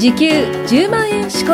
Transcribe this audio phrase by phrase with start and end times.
[0.00, 1.52] 時給10万円志向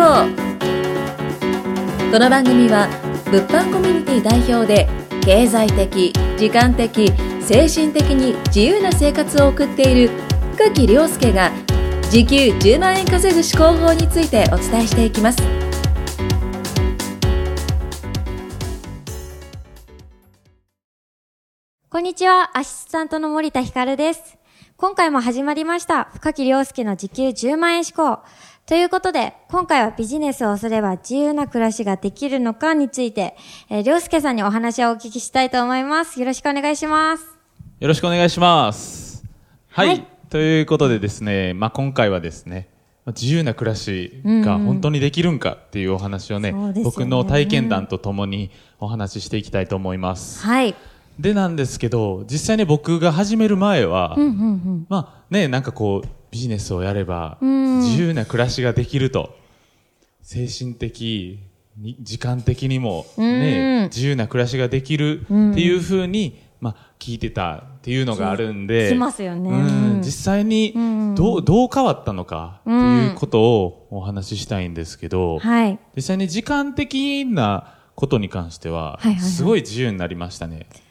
[2.12, 2.86] この番組は
[3.24, 4.88] 物販コミュニティ代表で
[5.24, 10.10] 経済的時間的精神的に自由な生活を送っている
[10.54, 11.50] 深木亮介が
[12.08, 15.42] 時給10万円稼ぐ思考法についてお伝えしていきます
[21.90, 24.36] こんにちは、アシスタントの森田ひかるです。
[24.78, 28.18] 今回も始まりました、深木亮介の時給10万円志向。
[28.66, 33.36] ということで、今回はビジネスをすれば自由な暮らしができるのかについて、
[33.70, 36.20] えー、亮介さんにお話をお聞きしたいと思います。
[36.20, 37.24] よろしくお願いします。
[37.80, 39.24] よろしくお願いします。
[39.70, 39.88] はい。
[39.88, 42.68] はいということでですね、まあ、今回はですね、
[43.06, 50.44] まあ自由な暮らしが本当にできるんかっていうお話をね、そうですよね僕の体験談とともにお話ししていきたいと思います。
[50.44, 50.74] はい。
[51.18, 54.86] でなんですけど、実際に僕が始める前は、うんうんうん。
[54.88, 59.34] まあね、なんかこう、ビジネスをやれば、ん自由な暮らしができると、
[60.22, 61.38] 精神的
[61.78, 69.50] に、時間的にも、うんね、自由な暮らしができるっていうふうに、まあ、聞いてたっていうのがあるんで、しますよね。
[69.50, 75.78] うん実際にんどう、どう変わったのかっていうことをお話ししたいんですけど、はい。
[75.96, 80.58] 実際に時間的なことに関してははいはいはい、すごい自由になりましたね。
[80.58, 80.85] ですよ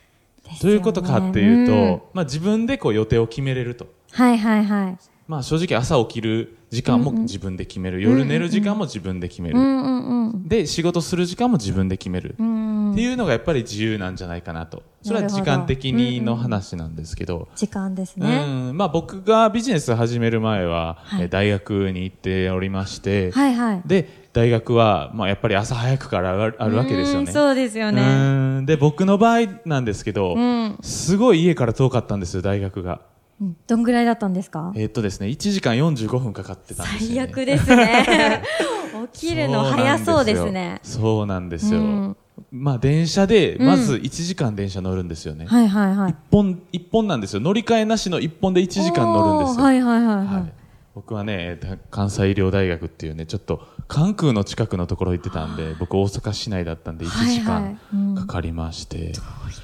[0.51, 3.87] ねどういうことかっていうと、んまあ自分でこう予定を決めれると。
[4.11, 4.97] はいはいはい。
[5.27, 8.01] まあ正直朝起きる時間も自分で決める。
[8.01, 9.57] 夜寝る時間も自分で決める。
[9.57, 10.47] うんうんうん。
[10.47, 12.35] で、仕事する時間も自分で決める。
[12.37, 14.81] うんっていうのがやっぱり自由なんじゃないかなと。
[15.01, 17.49] それは時間的にの話なんですけど。
[17.55, 18.71] 時間ですうね。
[18.71, 23.81] ん、まあ僕がビジネス始める前は、はいえー大学に行っておりまして、はいはい。
[23.85, 27.27] で、大学は、まあやっぱり朝早くからあるあるわけですよね。
[27.27, 28.54] うんそうですよね。
[28.65, 30.77] うんで、僕の場合なんですけど、うん。
[30.81, 33.01] すごい家から遠かったんですよ、大学が。
[33.41, 34.71] うんどんぐらいだったんですか？
[34.75, 37.15] えーっとですね、1時間45分かかってたんですよ、ね。
[37.15, 38.43] 最悪ですね。
[39.13, 40.79] 起きるの早そうですね。
[40.83, 41.79] そうなんですよ。
[41.79, 42.17] うん
[42.51, 45.45] まあ電車で、まず1時間電車乗るんですよね。
[45.45, 46.15] はいはいはい一。
[46.31, 47.39] 本、一本なんですよ。
[47.39, 49.63] 乗り換えなしの一本で1時間乗るんですよ。
[49.63, 50.45] おーはいはいはいははいい。
[50.93, 58.15] 僕はね、だ関西医療大学っていうね、ちょっと関空の近くのところ行ってたんで、僕大阪市内だったんで1時間うん。
[58.15, 59.13] かかりまして、いい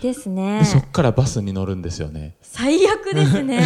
[0.01, 0.59] ですね。
[0.59, 0.65] で。
[0.65, 2.35] そっからバスに乗るんですよね。
[2.41, 3.63] 最悪ですね。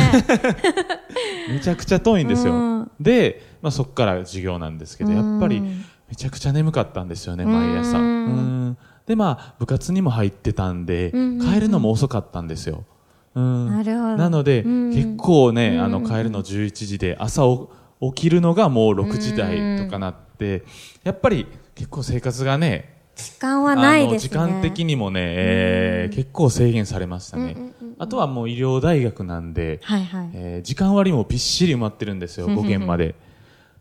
[1.49, 2.53] めちゃくちゃ遠いんですよ。
[2.53, 2.91] うん。
[2.99, 7.97] で、まあ、そっから授業なんですけど、やっぱりうんめちゃくちゃ眠かったんですよね、毎朝。
[7.97, 8.05] うん。
[8.05, 8.29] う
[8.69, 12.85] んで、まあ、部活にも入ってたんで、うん帰るのも遅かったんですよ。
[13.35, 13.67] うん。
[13.69, 14.17] なるほど。
[14.17, 14.89] なので、うん。
[14.91, 15.83] 結構ね、うん。
[15.83, 17.69] あの、帰るの11時で、朝お
[18.13, 20.63] 起きるのがもう6時台とかなって、
[21.03, 24.29] やっぱり結構生活がね、時間はないですね。
[24.29, 30.29] 時間的にもね、えー結構制限されましたね、うんうんうんうんあとはもう医療大学なんで、はいはい。
[30.33, 33.11] えー時間割もびっしり埋まってるんですよ、5限まで。
[33.11, 33.13] っ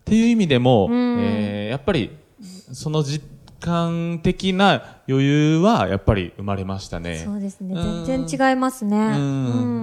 [0.05, 3.21] ていう意味でも、んえーやっぱり、その時
[3.65, 7.23] 間的な余裕はやっぱり生まれましたね。
[7.25, 7.75] そうですね。
[7.75, 8.99] うん全然違いますね。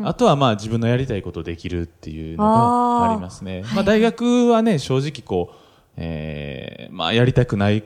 [0.05, 3.63] あとはまあ自分のやりたいことできるっていうのがありますね。
[3.73, 5.55] まあ大学はね、正直こう、
[5.97, 7.83] えーまあやりたくない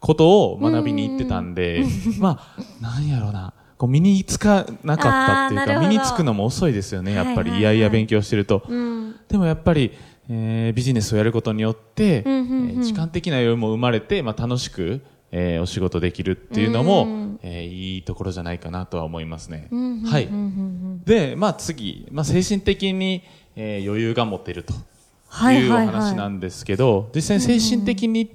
[0.00, 1.84] ことを学びに行ってたんで、
[2.18, 3.52] まあ、なんやろうな。
[3.76, 7.50] こう身につかなかったっていうか、身につくのも遅いですよね、やっぱり。
[7.50, 8.62] はいやいや勉強してると。
[8.68, 9.14] うん。
[9.28, 9.92] でもやっぱり、
[10.28, 15.00] えービジネスをやることによって、うんうんうんえー時間的な余裕も生まれて、まあ、楽しく、
[15.30, 17.40] えーお仕事できるっていうのも、うん。
[17.42, 19.68] えーいいところじゃないかなとは思いますね。
[19.70, 20.28] うんうんはい。
[21.04, 23.22] で、まあ、次、まあ、精神的に、
[23.56, 24.72] えー余裕が持てると
[25.52, 28.30] いうお話なんですけど、実際に精神的に、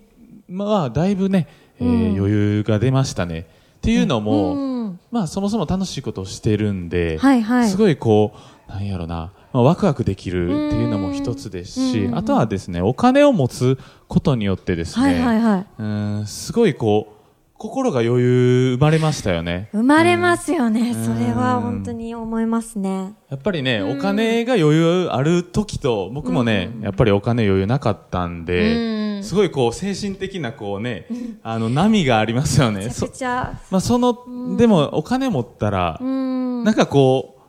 [0.47, 1.47] まあ、だいぶね、
[1.79, 3.39] えー余裕が出ましたね。
[3.41, 3.45] っ
[3.81, 4.99] ていうのも、うん。
[5.11, 7.69] まあ、そもそも楽しいことをしてるんで、はいはい。
[7.69, 8.33] すごいこ
[8.67, 13.77] う、なんやろな、まあ、ワクワクできるっていうのも一つですし、あとはですね、お金を持つ
[14.07, 15.65] ことによってですね、はいはいはい。
[15.77, 17.13] うんすごいこう、
[17.55, 19.69] 心が余裕生まれましたよね。
[19.71, 20.91] 生まれますよね。
[20.91, 23.13] んそれは本当に思いますね。
[23.29, 31.07] やっぱりね、お金が余裕ある時と、僕もね、やっぱりお金余裕なかったんで、うんすごいこう、精神的なこうね、
[31.43, 32.79] あの、波がありますよね。
[32.79, 33.61] めちゃそくちゃ。
[33.71, 36.63] まあ、その、でも、お金持ったら、うん。
[36.65, 37.42] なんかこう、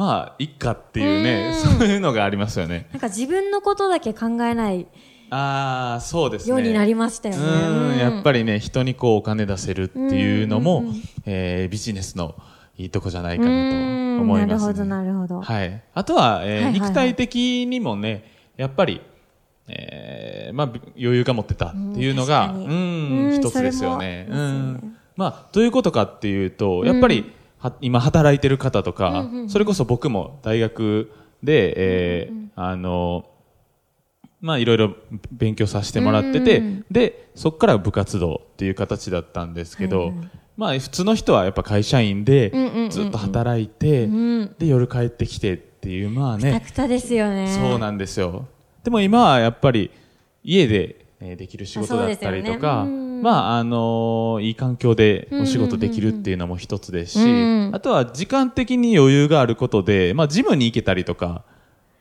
[0.00, 2.88] まあ、いっかっていうね、うんそういうのがありますよね。
[2.90, 4.86] なんか自分のことだけ考えない
[5.28, 6.50] ああ、そうですね。
[6.52, 7.42] ようになりましたよね。
[7.42, 8.38] うん、やっぱり。
[8.38, 10.84] りね、人にこう、お金出せるっていうのも、
[11.26, 12.34] えービジネスの
[12.78, 14.72] いいとこじゃないかなと思います、ね。
[14.72, 15.42] なるほど、なるほど。
[15.42, 15.82] はい。
[15.92, 18.24] あとは、えー肉体的にもね、
[18.56, 19.02] やっぱり、
[19.68, 24.96] えーまあ、び余裕が持ってたっていうのが、うん一つですよねうん。
[25.14, 31.10] まあ、どういうことかっていうと、やっぱり、は今働いてる方とか、うんうんうんそれこそ僕も大学
[31.42, 33.26] で、えーあの、
[34.40, 34.94] まあいろいろ
[35.32, 40.12] 勉強させてもらってて、うんで、そこから部活動っていう形だったんですけど、
[40.56, 42.50] まあ普通の人はやっぱ会社員で
[42.90, 44.08] ずっと働いて、う
[44.44, 44.54] ん。
[44.58, 47.48] で夜帰ってきてっていう、まあくたね、くたですよね。
[47.48, 48.46] そうなんですよ。
[48.84, 49.90] でも今はやっぱり
[50.42, 52.90] 家で、えーできる仕事だったりとか、ね。
[52.90, 53.22] うん。
[53.22, 61.44] まああのーいい環境でお仕事できるっていうのも一つですし、うんあとは時間的に余裕があることで、まあジムに行けたりとか、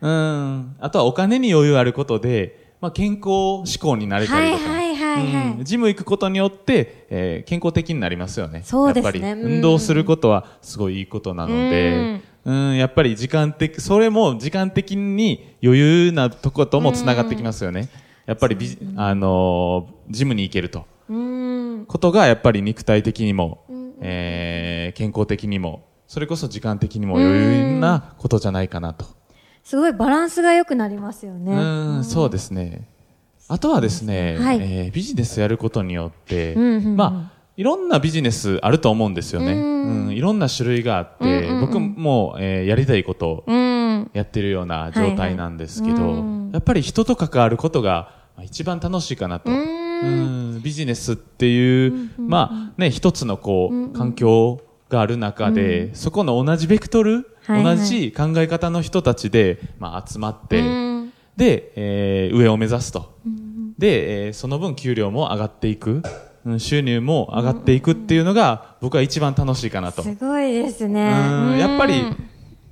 [0.02, 5.58] うん、あとはお金に余裕あることで、まあ健康志向になれたりとか、はいはいはいはい。
[5.58, 5.64] うん。
[5.66, 8.62] ジム行くことによって、えー健康的になりますよね。
[8.64, 9.20] そうですね。
[9.28, 9.44] やっぱり。
[9.44, 9.54] うん。
[9.56, 17.90] 運動することはすごいいいことなので、うん、やっぱり時間的、それも時間的に余裕なとこともつながってきますよね。
[18.30, 20.86] やっぱりビジ、あのージムに行けると。
[21.10, 21.86] うん。
[21.88, 23.66] ことがやっぱり肉体的にも、
[24.02, 29.08] えー健康的にも、それこそ時間的にも余裕なことじゃないかなと。
[29.64, 31.54] すごいバランスが良くなりますよね。
[31.54, 32.88] うん、そうですね。
[33.48, 39.54] あとはですね、はいえービジネスやることによって、うんうんうんまあ、いろんなビジネスあると思うんですよね。
[39.54, 44.12] うん、いろんな種類があって、僕も、えーやりたいことをうん。
[44.14, 49.50] やってるような状態なんですけど、はいはいうんやっぱり人と関わることがまあ一番楽しいかなと。
[49.52, 57.12] うんビジネスっていう、まあね、一つのこう、環境がある中で、そこの同じベクトル、
[57.44, 63.18] はいはい同じ考え方の人たちで、まあ、集まって、うんで、えー上を目指すと。
[63.78, 66.02] で、えーその分給料も上がっていく。
[66.46, 70.02] うん収入も上がっていくっていうのが、僕は一番楽しいかなと。
[70.04, 71.12] すごいですね。
[71.12, 72.29] うんやっぱりうん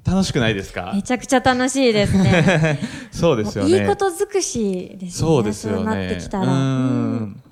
[0.08, 0.94] 楽しくないですか？
[0.96, 2.80] めちゃくちゃ楽しいですね。
[3.12, 3.82] そうですよね。
[3.82, 5.12] いいこと尽くしですね。
[5.12, 6.16] そうですよそうなっね。
[6.16, 6.48] てきたら。
[6.48, 7.44] うん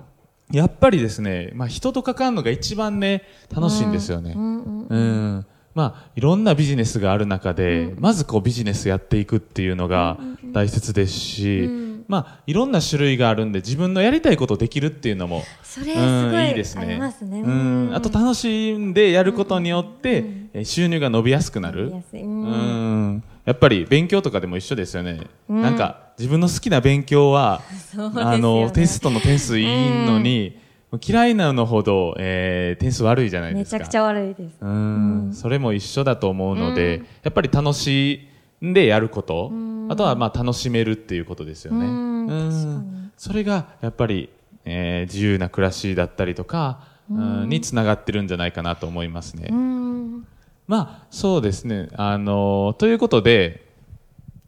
[0.52, 3.24] やっぱりですね、まあ人と関わるのが一番ね、
[3.54, 4.34] 楽しいんですよね。
[4.36, 10.18] うんまあ、いろんなビジネスがある中で、まずこうビジネスやっていくっていうのが
[10.54, 11.70] 大切ですし、
[12.08, 16.98] まあ、いろんな種類があるんで、自分のやりたいことできるっていうのも、それすうんごいいいですね。
[16.98, 17.42] ね。
[17.42, 17.92] うん。
[17.94, 21.94] あと楽しんでやることによって、え収入が伸びやすくなる。
[22.14, 25.28] うんうんやっぱり勉強とかでも一緒ですよね。
[25.48, 27.62] なんか自分の好きな勉強は、
[27.96, 29.68] ねあの、テストの点数いい
[30.08, 30.58] のに、
[31.06, 33.78] 嫌いなのほど、えー点数悪いじゃないですか。
[33.78, 34.56] めちゃくちゃ悪いです。
[34.60, 38.28] うん、それも一緒だと思うので、やっぱり楽し
[38.64, 39.52] んでやること、
[39.90, 41.86] あとはまあ楽しめるっていうことですよね。
[41.86, 44.30] うんうんそれがやっぱり、
[44.66, 46.80] えー自由な暮らしだったりとか、
[47.10, 49.50] うんにつながってるんじゃないかなと思いますね。
[49.52, 50.28] うん。
[50.68, 51.90] まあ、そうですね。
[51.94, 53.66] あのということで、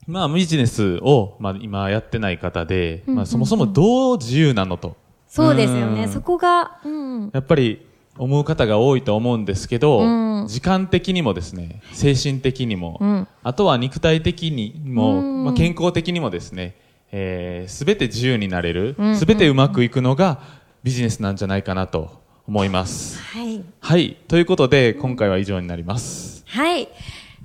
[0.07, 4.97] まあ、ビジネスを、まあ、今やってない方で、まあ、そもそもどう自由なのと。
[5.27, 6.05] そうですよね。
[6.05, 7.29] うんそこが、うん。
[7.33, 7.86] やっぱり
[8.17, 16.75] 思う方が多いと思うんですけど、うん時間的にもですね、精神的にも、うんあとは肉体的にも、うんまあ、健康的にもですね、
[17.67, 20.39] す、べ、て自由になれるうん、すべてうまくいくのが
[20.83, 23.19] ビジネスなんじゃないかなと思います。
[23.19, 23.63] はい。
[23.81, 24.17] はい。
[24.27, 26.43] ということで、今回は以上になります。
[26.47, 26.87] はい。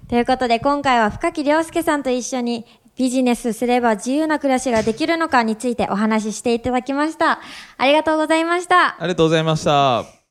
[0.09, 2.65] ということで、今回は深木亮介さんと一緒に、
[2.97, 7.41] ビジネスすれば自由な暮らしができるのかについてお話ししていただきました。
[7.79, 8.97] ありがとうございました。
[9.01, 10.22] ありがとうございました。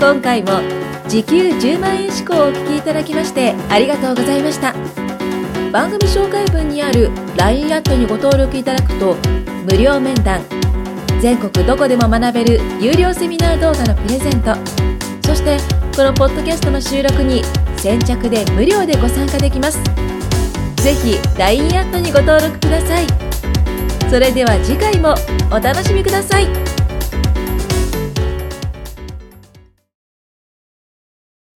[0.00, 0.60] 今回も
[1.08, 4.72] 時給10万円志向をお聞きいただきましてありがとうございました。
[5.72, 9.16] 番組紹介文にある LINE アットにご登録いただくと
[9.70, 10.40] 無料面談
[11.20, 14.54] 全国どこでも学べる有料セミナー動画のプレゼント
[15.26, 15.58] そして
[15.94, 17.42] このポッドキャストの収録に
[17.76, 19.78] 先着で無料でご参加できます。
[20.76, 23.06] ぜひ LINE アットにご登録ください。
[24.08, 25.14] それでは次回も
[25.50, 26.77] お楽しみください。